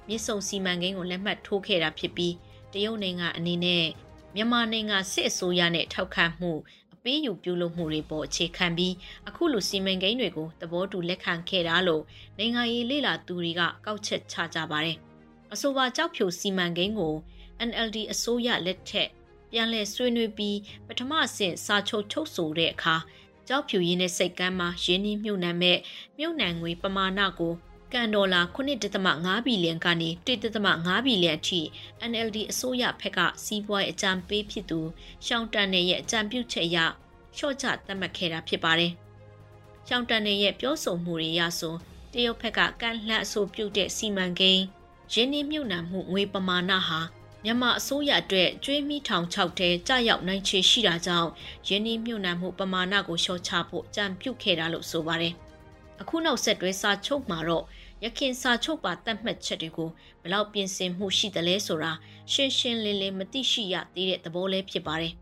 [0.08, 2.34] မြစ်ဆုံစီမံကိန်းကိုလက်မှတ်ထိုးခဲ့တာဖြစ်ပြီး
[2.72, 3.84] တရုတ်နိုင်ငံအနေနဲ့
[4.34, 6.52] မြန်မာနိုင်ငံစစ်အစိုးရနဲ့ထောက်ခံမှု
[6.94, 8.94] အပေးယူပြုလုပ်မှုတွေပေါ်အခြေခံပြီး
[9.28, 12.02] အခုလိုစီမံကိန်းတွေကိုသဘောတူလက်ခံခဲ့တာလို့
[12.38, 14.96] နိုင်ငံရေးလေလာသူတွေကကောက်ချက်ချကြပါတယ်။
[15.52, 17.14] အဆိုပါကြောက်ဖြူစီမံကိန်းကို
[17.68, 19.08] NLD အစိုးရလက်ထက်
[19.50, 22.96] ပြန်လည်ဆွေးနွေးပြီးပထမဆင့်စာချုပ်ထုတ်ဆိုတဲ့အခါ
[23.48, 25.78] ကြောက်ဖြူရင်းတဲ့စိတ်ကမ်းမှာရင်းနှီးမြှုပ်နှံမဲ့
[26.18, 27.52] မြှုပ်နှံငွေပမာဏကို
[27.92, 28.40] ကန်ဒေါ်လာ
[28.96, 31.60] 9.5ဘီလီယံကနေ1.5ဘီလီယံအထိ
[32.10, 34.80] NLD အစိုးရဖက်ကစီးပွားရေးအကြံပေးဖြစ်သူ
[35.26, 36.78] ရှောင်းတန်နယ်ရဲ့အကြံပြုချက်အရ
[37.36, 38.92] လျှော့ချသတ်မှတ်ခဲ့တာဖြစ်ပါတယ်။
[39.88, 41.74] ရှောင်းတန်နယ်ရဲ့ပြောဆိုမှုတွေအရဆို
[42.12, 44.64] တရုတ်ဖက်ကကန်လှအဆိုပြုတဲ့စီမံကိန်း
[45.12, 47.00] ရင်းနှီးမြှုပ်နှံမှုငွေပမာဏဟာ
[47.46, 51.30] မြန်မာအစိုးရအတွက်ကျွေးမိထောင်ချောက်တဲကြာရောက်နိုင်ချေရှိတာကြောင့်
[51.66, 55.34] ယင်းနှမြုံနှံမှုပမာဏကိုလျှော့ချဖို့ကြံပြုတ်ခဲ့တာလို့ဆိုပါတယ်။
[56.00, 57.64] အခုနောက်ဆက်တွဲစာချုပ်မှာတော့
[58.04, 59.88] ရခင်စာချုပ်ပါတတ်မှတ်ချက်တွေကို
[60.22, 61.92] ဘလောက်ပြင်ဆင်မှုရှိသလဲဆိုတာ
[62.32, 65.14] ရှင်းရှင်းလင်းလင်းမသိရှိရသေးတဲ့သဘောလေးဖြစ်ပါတယ်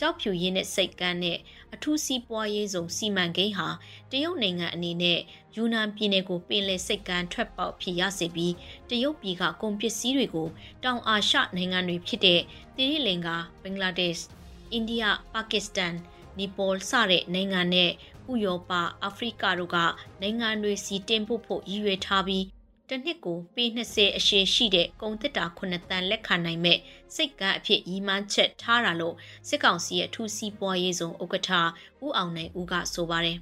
[0.00, 1.38] ကြောက်ဖြူရင်းနဲ့စိတ်ကန်းနဲ့
[1.74, 3.68] အထူးစီးပွားရေးဆောင်စီမံကိန်းဟာ
[4.10, 5.18] တရုတ်နိုင်ငံအနေနဲ့
[5.54, 8.54] ယူနန်ပြည်နယ်ကိုပင်လယ်စိတ်ကန်းထွက်ပေါက်ဖြစ်ရစေပြီး
[8.90, 10.48] တရုတ်ပြည်ကကုန်ပစ္စည်းတွေကို
[10.84, 12.40] တောင်အာရှနိုင်ငံတွေဖြစ်တဲ့
[12.76, 14.26] တိရိလင်္ကာဘင်္ဂလားဒေ့ရှ်
[14.72, 15.94] အိန္ဒိယပါကစ္စတန်
[16.38, 17.90] နီပေါစတဲ့နိုင်ငံနဲ့
[18.32, 18.70] ဥရောပ
[19.04, 19.76] အာဖရိကတို့က
[20.20, 22.44] နိုင်ငံတွေစီတင်ပို့ဖို့ရည်ရွယ်ထားပြီး
[22.88, 26.78] တစ်နှစ်ကိုပေ20အရှည်ရှိတဲ့ကုန်သစ်တာ9တန်လက်ခံနိုင်မဲ့
[27.14, 29.14] စိတ်ကန်းအဖြစ်ရီမှန်းချက်ထားတာလို့
[29.48, 31.50] စစ်ကောင်စီရဲ့ထူးစီးပွားရေးဆောင်ဥက္ကဋ္ဌ
[32.04, 33.38] ဦးအောင်နိုင်ဦးကဆိုပါတယ်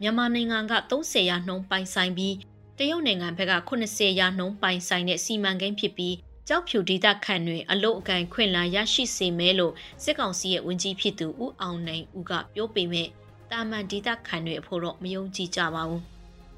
[0.00, 2.34] မြန်မာနိုင်ငံက30ရာနှုန်းပိုင်ဆိုင်ပြီး
[2.78, 3.54] တရုတ်နိုင်ငံဘက်က
[3.88, 6.14] 80ရာနှုန်းပိုင်ဆိုင်တဲ့စီမံကိန်းဖြစ်ပြီး
[6.48, 13.08] ကြောက်ဖြူဒေသခံတွေအလုတ်အကန်ခွင့်လာရရှိစေမယ်လို့စစ်ကောင်စီရဲ့ဝန်ကြီးဖြစ်သူဦးအောင်နိုင်ဦးကပြောပေမဲ့
[13.50, 16.11] တာမန်ဒေသခံတွေအဖို့တော့မယုံကြည်ကြပါဘူး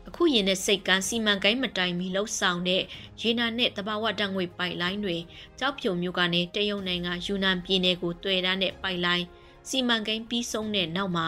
[0.08, 2.82] အခုရင်တဲ့စိတ်ကန်းစီမံကိန်းမတိုင်မီလှုပ်ဆောင်တဲ့
[3.20, 5.16] ရေနာနဲ့တဘာဝတံငွေပိုက်လိုင်းတွေ
[5.58, 9.26] ကြောက်ဖြုံမျိုးကနေတရုတ်နိုင်ငံယူနန်ပြည်နယ်ကိုတွေ့ရတဲ့ပိုက်လိုင်း
[9.68, 11.26] စီမံကိန်းပြီးဆုံးတဲ့နောက်မှာ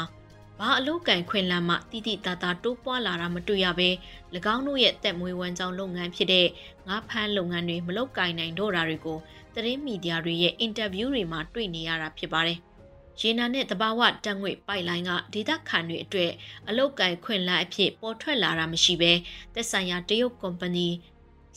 [0.59, 3.91] ဘာအလုပ်ကန်ခွင်လမ်းမှတိတိတသားတိုးပွားလာတာမတွေ့ရဘဲ၎
[4.55, 6.47] င်းတို့ရဲ့တက်မွေးဝမ်းကြောင်းလုပ်ငန်းဖြစ်တဲ့
[6.89, 9.19] ငါးဖမ်းလုပ်ငန်းတွေမလုပ်ကင်နိုင်တော့တာတွေကို
[9.55, 12.59] သတင်းမီဒီယာတွေရဲ့အင်တာဗျူးတွေမှာတွေ့နေရတာဖြစ်ပါတယ်။
[13.21, 16.33] ရေနာနဲ့တဘာဝတန်ငွေပိုက်လိုင်းကဒေသခံတွေအတွက်
[16.69, 19.13] အလုတ်ကင်ခွင့်လန်းအဖြစ်ပေါ်ထွက်လာတာမရှိဘဲ
[19.55, 20.89] သက်ဆိုင်ရာတရုတ်ကုမ္ပဏီ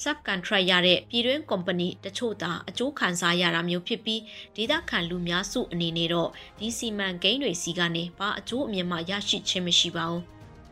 [0.04, 4.22] subcontract ရတဲ့ပြည်တွင်းကုမ္ပဏီတချို့သာအကျိုးခံစားရတာမျိုးဖြစ်ပြီး
[4.56, 10.24] ဒေသခံလူများစုအနေနဲ့တော့ဒီစီမံကိန်းတွေစီကနေဘာအကျိုးအမြတ်မှရရှိခြင်းမရှိပါဘူး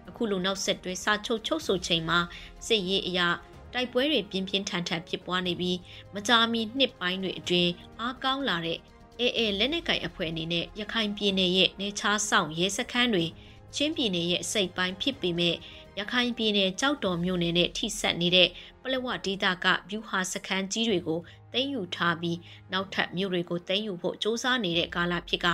[0.09, 2.19] အခုလိုနောက်ဆက်တွဲစာချုပ်ချုပ်ဆိုချိန်မှာ
[2.67, 3.27] စစ်ရေးအရာ
[3.73, 5.77] တိုက်ပွဲတွေပြင်းပြင်းထန်ထန်ဖြစ်ပွားနေပြီး
[6.13, 8.79] မကြာမီနှစ်ပိုင်းတွေအတွင်းအားကောင်းလာတဲ့
[9.19, 13.25] အေအေလက်နက်ကိုင်အဖွဲ့အနေနဲ့ရခိုင်ပြည်နယ်ရဲ့နေချားဆောင်ရဲစခန်းတွေ
[13.75, 15.55] ချင်းပြည်နယ်ရဲ့စိတ်ပိုင်းဖြစ်ပေမဲ့
[15.99, 18.49] ရခိုင်ပြည်နယ်ကြောက်တော်မြို့နယ်နဲ့ထိစပ်နေတဲ့
[18.81, 21.19] ပလက်ဝဒေသကဗျူဟာစခန်းကြီးတွေကို
[21.53, 22.37] သိမ်းယူထားပြီး
[22.71, 25.47] နောက်ထပ်မြို့တွေကိုသိမ်းယူဖို့စ조사နေတဲ့ကာလဖြစ်က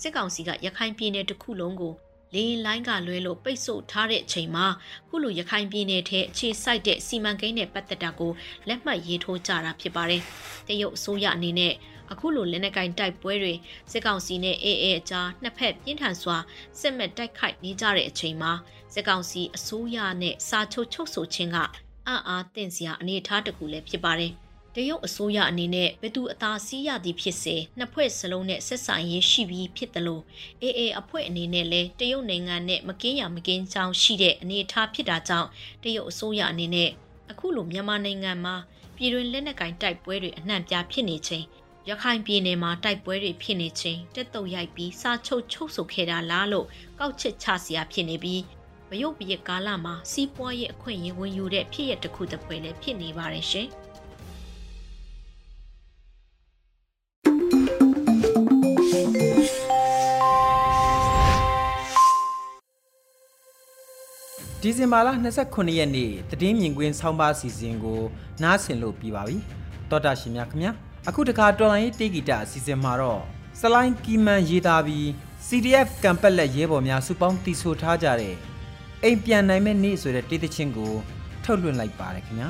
[0.00, 1.94] စစ်ကောင်စီကရခိုင်ပြည်နယ်တစ်ခုလုံးကို
[2.34, 4.66] လေရင်လိုင်းကလွဲလို့ပိတ်ဆို့ထားတဲ့အချိန်မှာ
[5.08, 8.32] ခုလိုရခိုင်ပြည်နယ်ထဲအခြေစိုက်တဲ့စီမံကိန်းနဲ့ပတ်သက်တာကို
[8.68, 10.22] လက်မှတ်ရေးထိုးကြတာဖြစ်ပါတယ်။
[10.68, 11.74] တရုတ်အစိုးရအနေနဲ့
[12.12, 13.54] အခုလိုလက်နက်ကင်တိုက်ပွဲတွေ
[13.90, 16.36] စစ်ကောင်စီနဲ့အေအေအကြားနှစ်ဖက်ပြင်းထန်စွာ
[16.80, 18.52] စစ်မှတ်တိုက်ခိုက်နေကြတဲ့အချိန်မှာ
[18.94, 21.56] စစ်ကောင်စီအစိုးရနဲ့စာချုပ်ချုပ်ဆိုခြင်းက
[22.06, 24.34] အံ့အားသင့်စရာအနေအထားတစ်ခုလည်းဖြစ်ပါတယ်။
[24.78, 30.22] တရုတ်အစိုးရအနေနဲ့ဘသူအသာစီးရသည်ဖြစ်စေနှစ်ဖွဲ့စလုံးနဲ့ဆက်ဆံရေးရှိပြီးဖြစ်တယ်လို့
[30.62, 35.48] အေအေအဖွဲ့အနေနဲ့လည်းတရုတ်နိုင်ငံနဲ့မကင်းရမကင်းချောင်းရှိတဲ့အနေအထားဖြစ်တာကြောင့်
[35.82, 36.90] တရုတ်အစိုးရအနေနဲ့
[37.30, 38.56] အခုလိုမြန်မာနိုင်ငံမှာ
[38.96, 41.44] ပြည်တွင်းလက်နက်ကင်တိုက်ပွဲတွေအနှံ့ပြားဖြစ်နေချိန်
[41.90, 46.66] ရခိုင်ပြည်နယ်မှာတိုက်ပွဲတွေဖြစ်နေချိန်တက်တုတ်ရိုက်ပြီးစာချုပ်ချုပ်ဆိုခဲ့တာလားလို့
[46.98, 48.42] ကောက်ချက်ချစရာဖြစ်နေပြီး
[48.90, 53.68] မယုတ်ပြည့်ကာလမှာစီးပွားရေးအခွင့်အရေးဝင်ယူတဲ့ဖြစ်ရတစ်ခုတစ်ပွဲလည်းဖြစ်နေပါတယ်ရှင်။
[64.60, 65.08] ဒီဇင်ဘာလ
[65.42, 68.00] 29ရက်နေ့တည်င်းမြင်ကွင်းဆောင်းပါးစီစဉ်ကို
[68.42, 69.36] နားဆင်လို့ပြီးပါပြီ
[69.90, 73.22] တောတာရှင်များခင်ဗျာ အခုတခါတော်လိုင်းရေးတေဂီတာအစီအစဉ်မှာတော့
[73.60, 75.06] စလိုင်းကီမန်ရေးသားပြီး
[75.46, 78.34] CDF ကံပက်လက်ရဲဘော်များစုပေါင်းတီဆိုထားကြတဲ့
[79.02, 80.92] အိမ်ပြန်နိုင်မဲ့နေ့ဆိုတဲ့တေးသချင်းကို
[81.44, 82.48] ထုတ်လွှင့်လိုက်ပါတယ်ခင်ဗျာ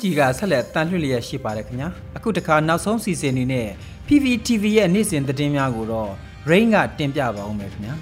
[0.00, 3.68] အန်ယူဂျီကဆက်လက်တန်လှည့်လျက်ရှိပါတယ်ခင်ဗျာအခုတခါနောက်ဆုံးစီစဉ်နေနဲ့
[4.06, 6.10] PPTV ရဲ့နေ့စဉ်သတင်းများကိုတော့
[6.50, 7.94] Rain ကတင်ပြပါဦးမယ်ခင်ဗျာ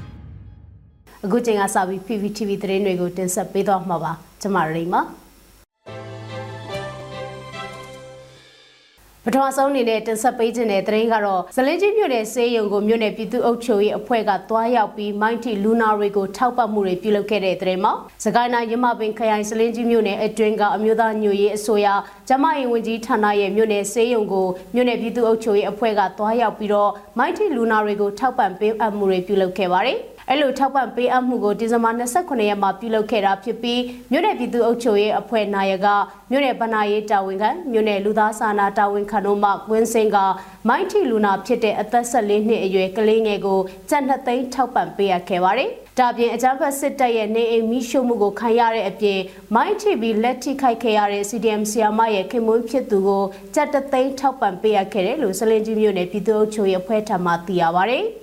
[1.24, 5.00] အခုချိန်ကစပြီး PPTV သတင်းတွေကိုတင်ဆက်ပေးတော့မှာပါကျွန်မရိမ့်ပါ
[9.30, 17.92] ပထမဆုံးအနေနဲ့တင်ဆက်ပေးခြင်းတဲ့သတင်းကတော့ဇလင်းကြီးမြို့နယ်စေးရုံကိုမြို့နယ်ပြည်သူ့အုပ်ချုပ်ရေးအဖွဲ့ကတွားရောက်ပြီးမိုင်းတီလူနာတွေကိုထောက်ပံ့မှုတွေပြုလုပ်ခဲ့တဲ့သတင်းမှာ
[18.24, 21.86] စကိုင်းတိုင်းရမပင်ခရိုင်ဇလင်းကြီးမြို့နယ်အတွင်းကအမျိုးသားညွရေးအစိုးရ
[22.28, 29.98] ကျမရေးဝန်ကြီးဌာနရဲ့မြို့နယ်စေးရုံကိုမြို့နယ်ပြည်သူ့အုပ်ချုပ်ရေးအဖွဲ့ကတွားရောက်ပြီးတော့မိုင်းတီလူနာတွေကိုထောက်ပံ့ပေးအပ်မှုတွေပြုလုပ်ခဲ့ပါတယ်။
[30.30, 35.86] အဲ့လိုထောက်ပံ့ပေးအပ်မှုကိုဒီဇင်ဘာ29ရက်မှာပြုလုပ်ခဲ့တာဖြစ်ပြီးမြို့နယ်ပြည်သူ့အုပ်ချုပ်ရေးအဖွဲ့နာယက
[36.30, 40.16] မြို့နယ်ဗဏ္ဍာရေးတာဝန်ခံမြို့နယ်လူသားစာနာတာဝန်ခံတို့မှဝင်းစင်က
[40.68, 43.60] မိုင်းထီလူနာဖြစ်တဲ့အသက်14နှစ်အရွယ်ကလေးငယ်ကို
[43.90, 49.20] ကျပ်2သိန်းထောက်ပံ့ပေးအပ်ခဲ့ပါတယ်။ဒါပြင်အကြမ်းဖက်စစ်တပ်ရဲ့နေအိမ်မိရှုမှုကိုခံရတဲ့အပြင်
[49.54, 58.00] မိုင်းထိပြီးလက်ထိခိုက်ခဲ့ရတဲ့ CDM ဆီယာမရဲ့ခင်မွန်းဖြစ်သူကိုကြက်တသိန်းထောက်ပံ့ပေးရခဲ့တယ်လို့စလင်ကြီးမြို့နယ်ပြည်သူ့အုပ်ချုပ်ရေးအဖွဲ့ထံမှသိရပါဗျ။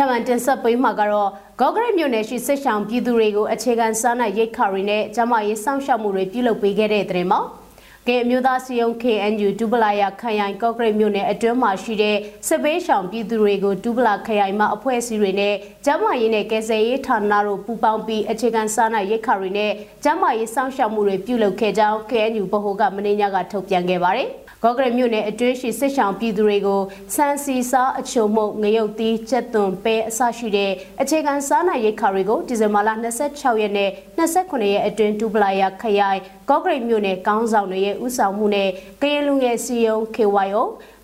[0.00, 7.40] ထပ်မံတင်ဆက်ပေးမှာကတော့ဂေါဂရိတ်မြို့နယ်ရှိစစ်ဆောင်ပြည်သူတွေကိုအခြေခံစားနပ်ရိက္ခာတွေနဲ့ကျန်းမာရေးစောင့်ရှောက်မှုတွေပြုလုပ်ပေးခဲ့တဲ့တဲ့မှာ
[8.06, 12.16] ကဲအမျိုးသားစီယုံ KNU ဒူပလာယာခရိုင်ကော့ဂရိတ်မြို့နယ်အတွင်းမှာရှိတဲ့
[12.48, 19.72] စစ်ပေးဆောင်ပြည်သူတွေကိုဒူပလာခရိုင်မှာအဖွဲ့အစည်းတွေနဲ့ကျန်းမာရေးနဲ့ကယ်ဆယ်ရေးဌာနတို့ပူးပေါင်းပြီးအခြေခံစားနပ်ရိက္ခာတွေနဲ့
[20.04, 24.30] ကျန်းမာရေးစောင့်ရှောက်မှုတွေပြုလုပ်ခဲ့ကြောင်း KNU ဗဟိုကမင်းညကထုတ်ပြန်ခဲ့ပါတယ်။
[24.62, 26.80] ဂေါဂရမြို့နယ်အတွင်းရှိစစ်ဆောင်ပြည်သူတွေကို
[27.14, 30.70] စံစီစားအချုံမှုငရုတ်သီးချက်သွန်ပဲအစရှိတဲ့
[31.02, 32.90] အခြေခံစားနပ်ရိက္ခာတွေကိုဒီဇင်ဘာလ
[33.24, 38.70] 26ရက်နဲ့29ရက်အတွင်းဒူပလာယာခရိုင်ဂေါဂရမြို့နယ်ကောင်းဆောင်တွေရဲ့ဥဆောင်မှုနဲ့
[39.02, 40.62] ကရင်လူငယ်စီယုံ KYO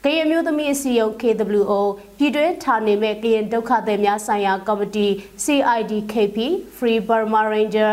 [0.08, 1.72] ကရင်မျိုးသမီးအစည်းအရုံး KWO
[2.18, 5.06] ပြည်တွင်းဌာနေမဲ့ကရင်ဒုက္ခသည်များဆိုင်ရာကော်မတီ
[5.44, 6.38] CIDKP
[6.76, 7.90] Free Burma Ranger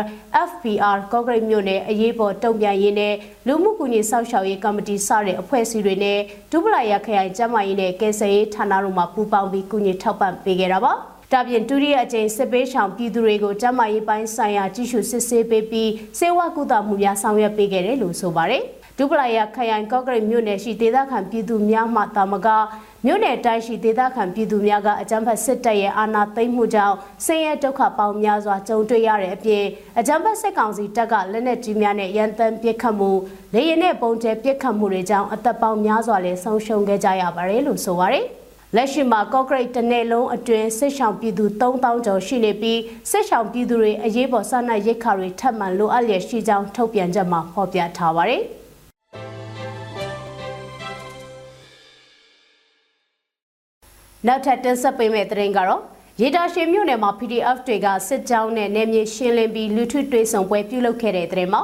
[0.48, 3.14] FPR ကော့ဂရိတ်မြို့နယ်အရေးပေါ်တုံ့ပြန်ရေးနဲ့
[3.46, 6.18] လူမှုကူညီဆောက်ရှောက်ရေးကော်မတီစတဲ့အဖွဲ့အစည်းတွေနဲ့
[6.52, 10.92] ဒုပလာရခရိုင်ကျန်းမာရေးနဲ့ကယ်ဆယ်ရေးဌာနတို့မှပူးပေါင်းပြီးကူညီထောက်ပံ့ပေးခဲ့တာပါ။
[11.32, 18.64] ဒါပြင်ဒုတိယအကြိမ်စစ်ပေးဆောင်ပြည်သူတွေကိုကျန်းမာရေးပိုင်းဆိုင်ရာကြီးစုစစ်ဆေးပေးပြီးစေဝါကုသမှုများဆောင်ရွက်ပေးခဲ့တယ်လို့ဆိုပါတယ်။
[18.98, 22.48] ဒုပလာယာခရိုင်ကော့ကရိတ်မြို့နယ်ရှိဒေသခံပြည်သူများမှတာမက
[23.06, 29.64] မြို့နယ်တိုင်းရှိဒေသခံပြည်သူများကအကြမ်းဖက်စစ်တပ်ရဲ့အာဏာသိမ်းမှုကြောင့်ဆင်းရဲဒုက္ခပေါင်းများစွာကြုံတွေ့ရတဲ့အပြင်
[29.98, 33.10] အကြမ်းဖက်စစ်ကောင်စီတပ်ကလက်နက်ကြီးများနဲ့ရန်တမ်းပစ်ခတ်မှု
[33.54, 38.26] လေရင်နဲ့ပုံကျဲပစ်ခတ်မှုတွေကြောင့်အသက်ပေါင်းများစွာလည်းဆုံးရှုံးခဲ့ကြရပါတယ်လို့ဆိုပါတယ်
[38.76, 42.80] လက်ရှိမှာကော့ဂရိတ်တနယ်လုံးအတွင်းစစ်ဆောင်ပြည်သူ3000ကျော်ရှိနေပြီး
[43.10, 48.44] စစ်ဆောင်ပြည်သူတွေအရေးပေါ်စားနပ်ရိက္ခာတွေထပ်မံလိုအပ်လျက်ရှိကြောင်းထုတ်ပြန်ချက်မှာဖော်ပြထားပါတယ်။
[54.26, 55.82] နောက်ထပ်တင်ဆက်ပေးမယ့်သတင်းကတော့
[56.20, 61.62] ရေတာရှင်မြို့နယ်မှာ PDF တွေကစစ်ကြောင်းနဲ့နယ်မြေရှင်းလင်းပြီးလူထုတွေ့ဆုံပွဲပြုလုပ်ခဲ့တဲ့သတင်းမှာ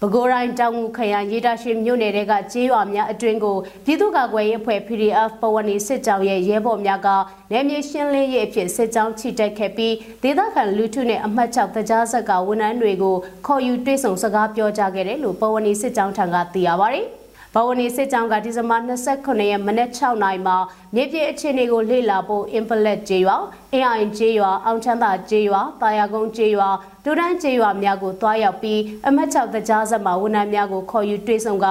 [0.00, 7.08] ပဲခူးတိုင်းတောင်ငူခရိုင်ရေတာရှင်မြို့နယ်ကကျေးရွာများအတွင်းကိုပြည်သူ့ကာကွယ်ရေးအဖွဲ့ PDF ပဝနီစစ်ကြောင်းရဲ့ရဲဘော်များက
[7.52, 13.16] နယ်မြေရှင်းလင်းရေးအဖြစ်စစ်ကြောင်းချိတက်ခဲ့ပြီးဒေသခံလူထုနဲ့အမှတ်6တကြားဆက်ကဝန်ထမ်းတွေကို
[13.46, 17.02] ခေါ်ယူတွေ့ဆုံစကားပြောကြားခဲ့တယ်လို့ပဝနီစစ်ကြောင်းထံကသိရပါဗျ။
[17.56, 20.56] ဘဝနီစစ်ကြောင်းကဒီဇင်ဘာ29ရက်မနက်6နာရီမှာ
[20.94, 23.36] မြေပြင်အခြေအနေကိုလေ့လာဖို့အင်ပလက်ကျေးရွာ
[23.72, 26.68] အင်အိုင်ကျေးရွာအောင်ချမ်းသာကျေးရွာတာယာကုန်းကျေးရွာ
[27.04, 31.66] ဒူဒန်းကျေးရွာများကိုတွားရောက်ပြီးအမတ်6တကြားဆက်မှာဝန်ထမ်းများကိုခေါ်ယူတွေ့ဆုံက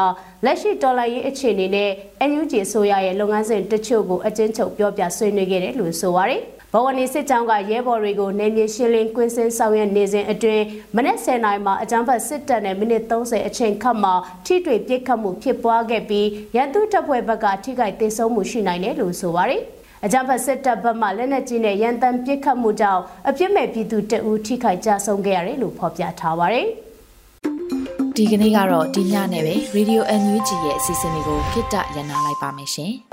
[0.46, 1.89] လက်ရှိတော်လှန်ရေးအခြေအနေနဲ့
[2.30, 6.41] NUG အစိုးရရဲ့လုပ်ငန်းစဉ်တချို့ကိုအကျဉ်းချုပ်ပြောပြဆွေးနွေးခဲ့တယ်လို့ဆိုပါရယ်
[6.75, 10.63] ဘဝနီစစ်ကြောင်းကရဲဘော်တွေကိုနေမြေရှင်းလင်းကွင်းစင်းဆောင်ရွက်နေစဉ်အတွင်း
[10.95, 14.13] မနက်10:00နာရီမှာအကြမ်းဖက်စစ်တပ်နဲ့မိနစ်30အချိန်ခန့်မှာ
[14.45, 19.62] ထိတွေ့ပစ်ခတ်မှုဖြစ်ပွားခဲ့ပြီးရန်သူတပ်ဖွဲ့ဘက်ကထိခိုက်ဒေဆုံးမှုရှိနိုင်တယ်လို့ဆိုပါတယ်။
[20.05, 26.67] အကြမ်းဖက်စစ်တပ်ဘက်မှလက်နက်ကြီးနဲ့ရန်တမ်းပစ်ခတ်မှုကြောင့်အပြစ်မဲ့ပြည်သူတအူးထိခိုက်ကြဆုံးခဲ့ရတယ်လို့ဖော်ပြထားပါတယ်။
[28.15, 32.93] ဒီကနေ့ကတော့ဒီညနဲ့ပဲ Radio NUG ရဲ့အစီအစဉ်လေးကိုခਿੱတရနာလိုက်ပါမယ်ရှင်။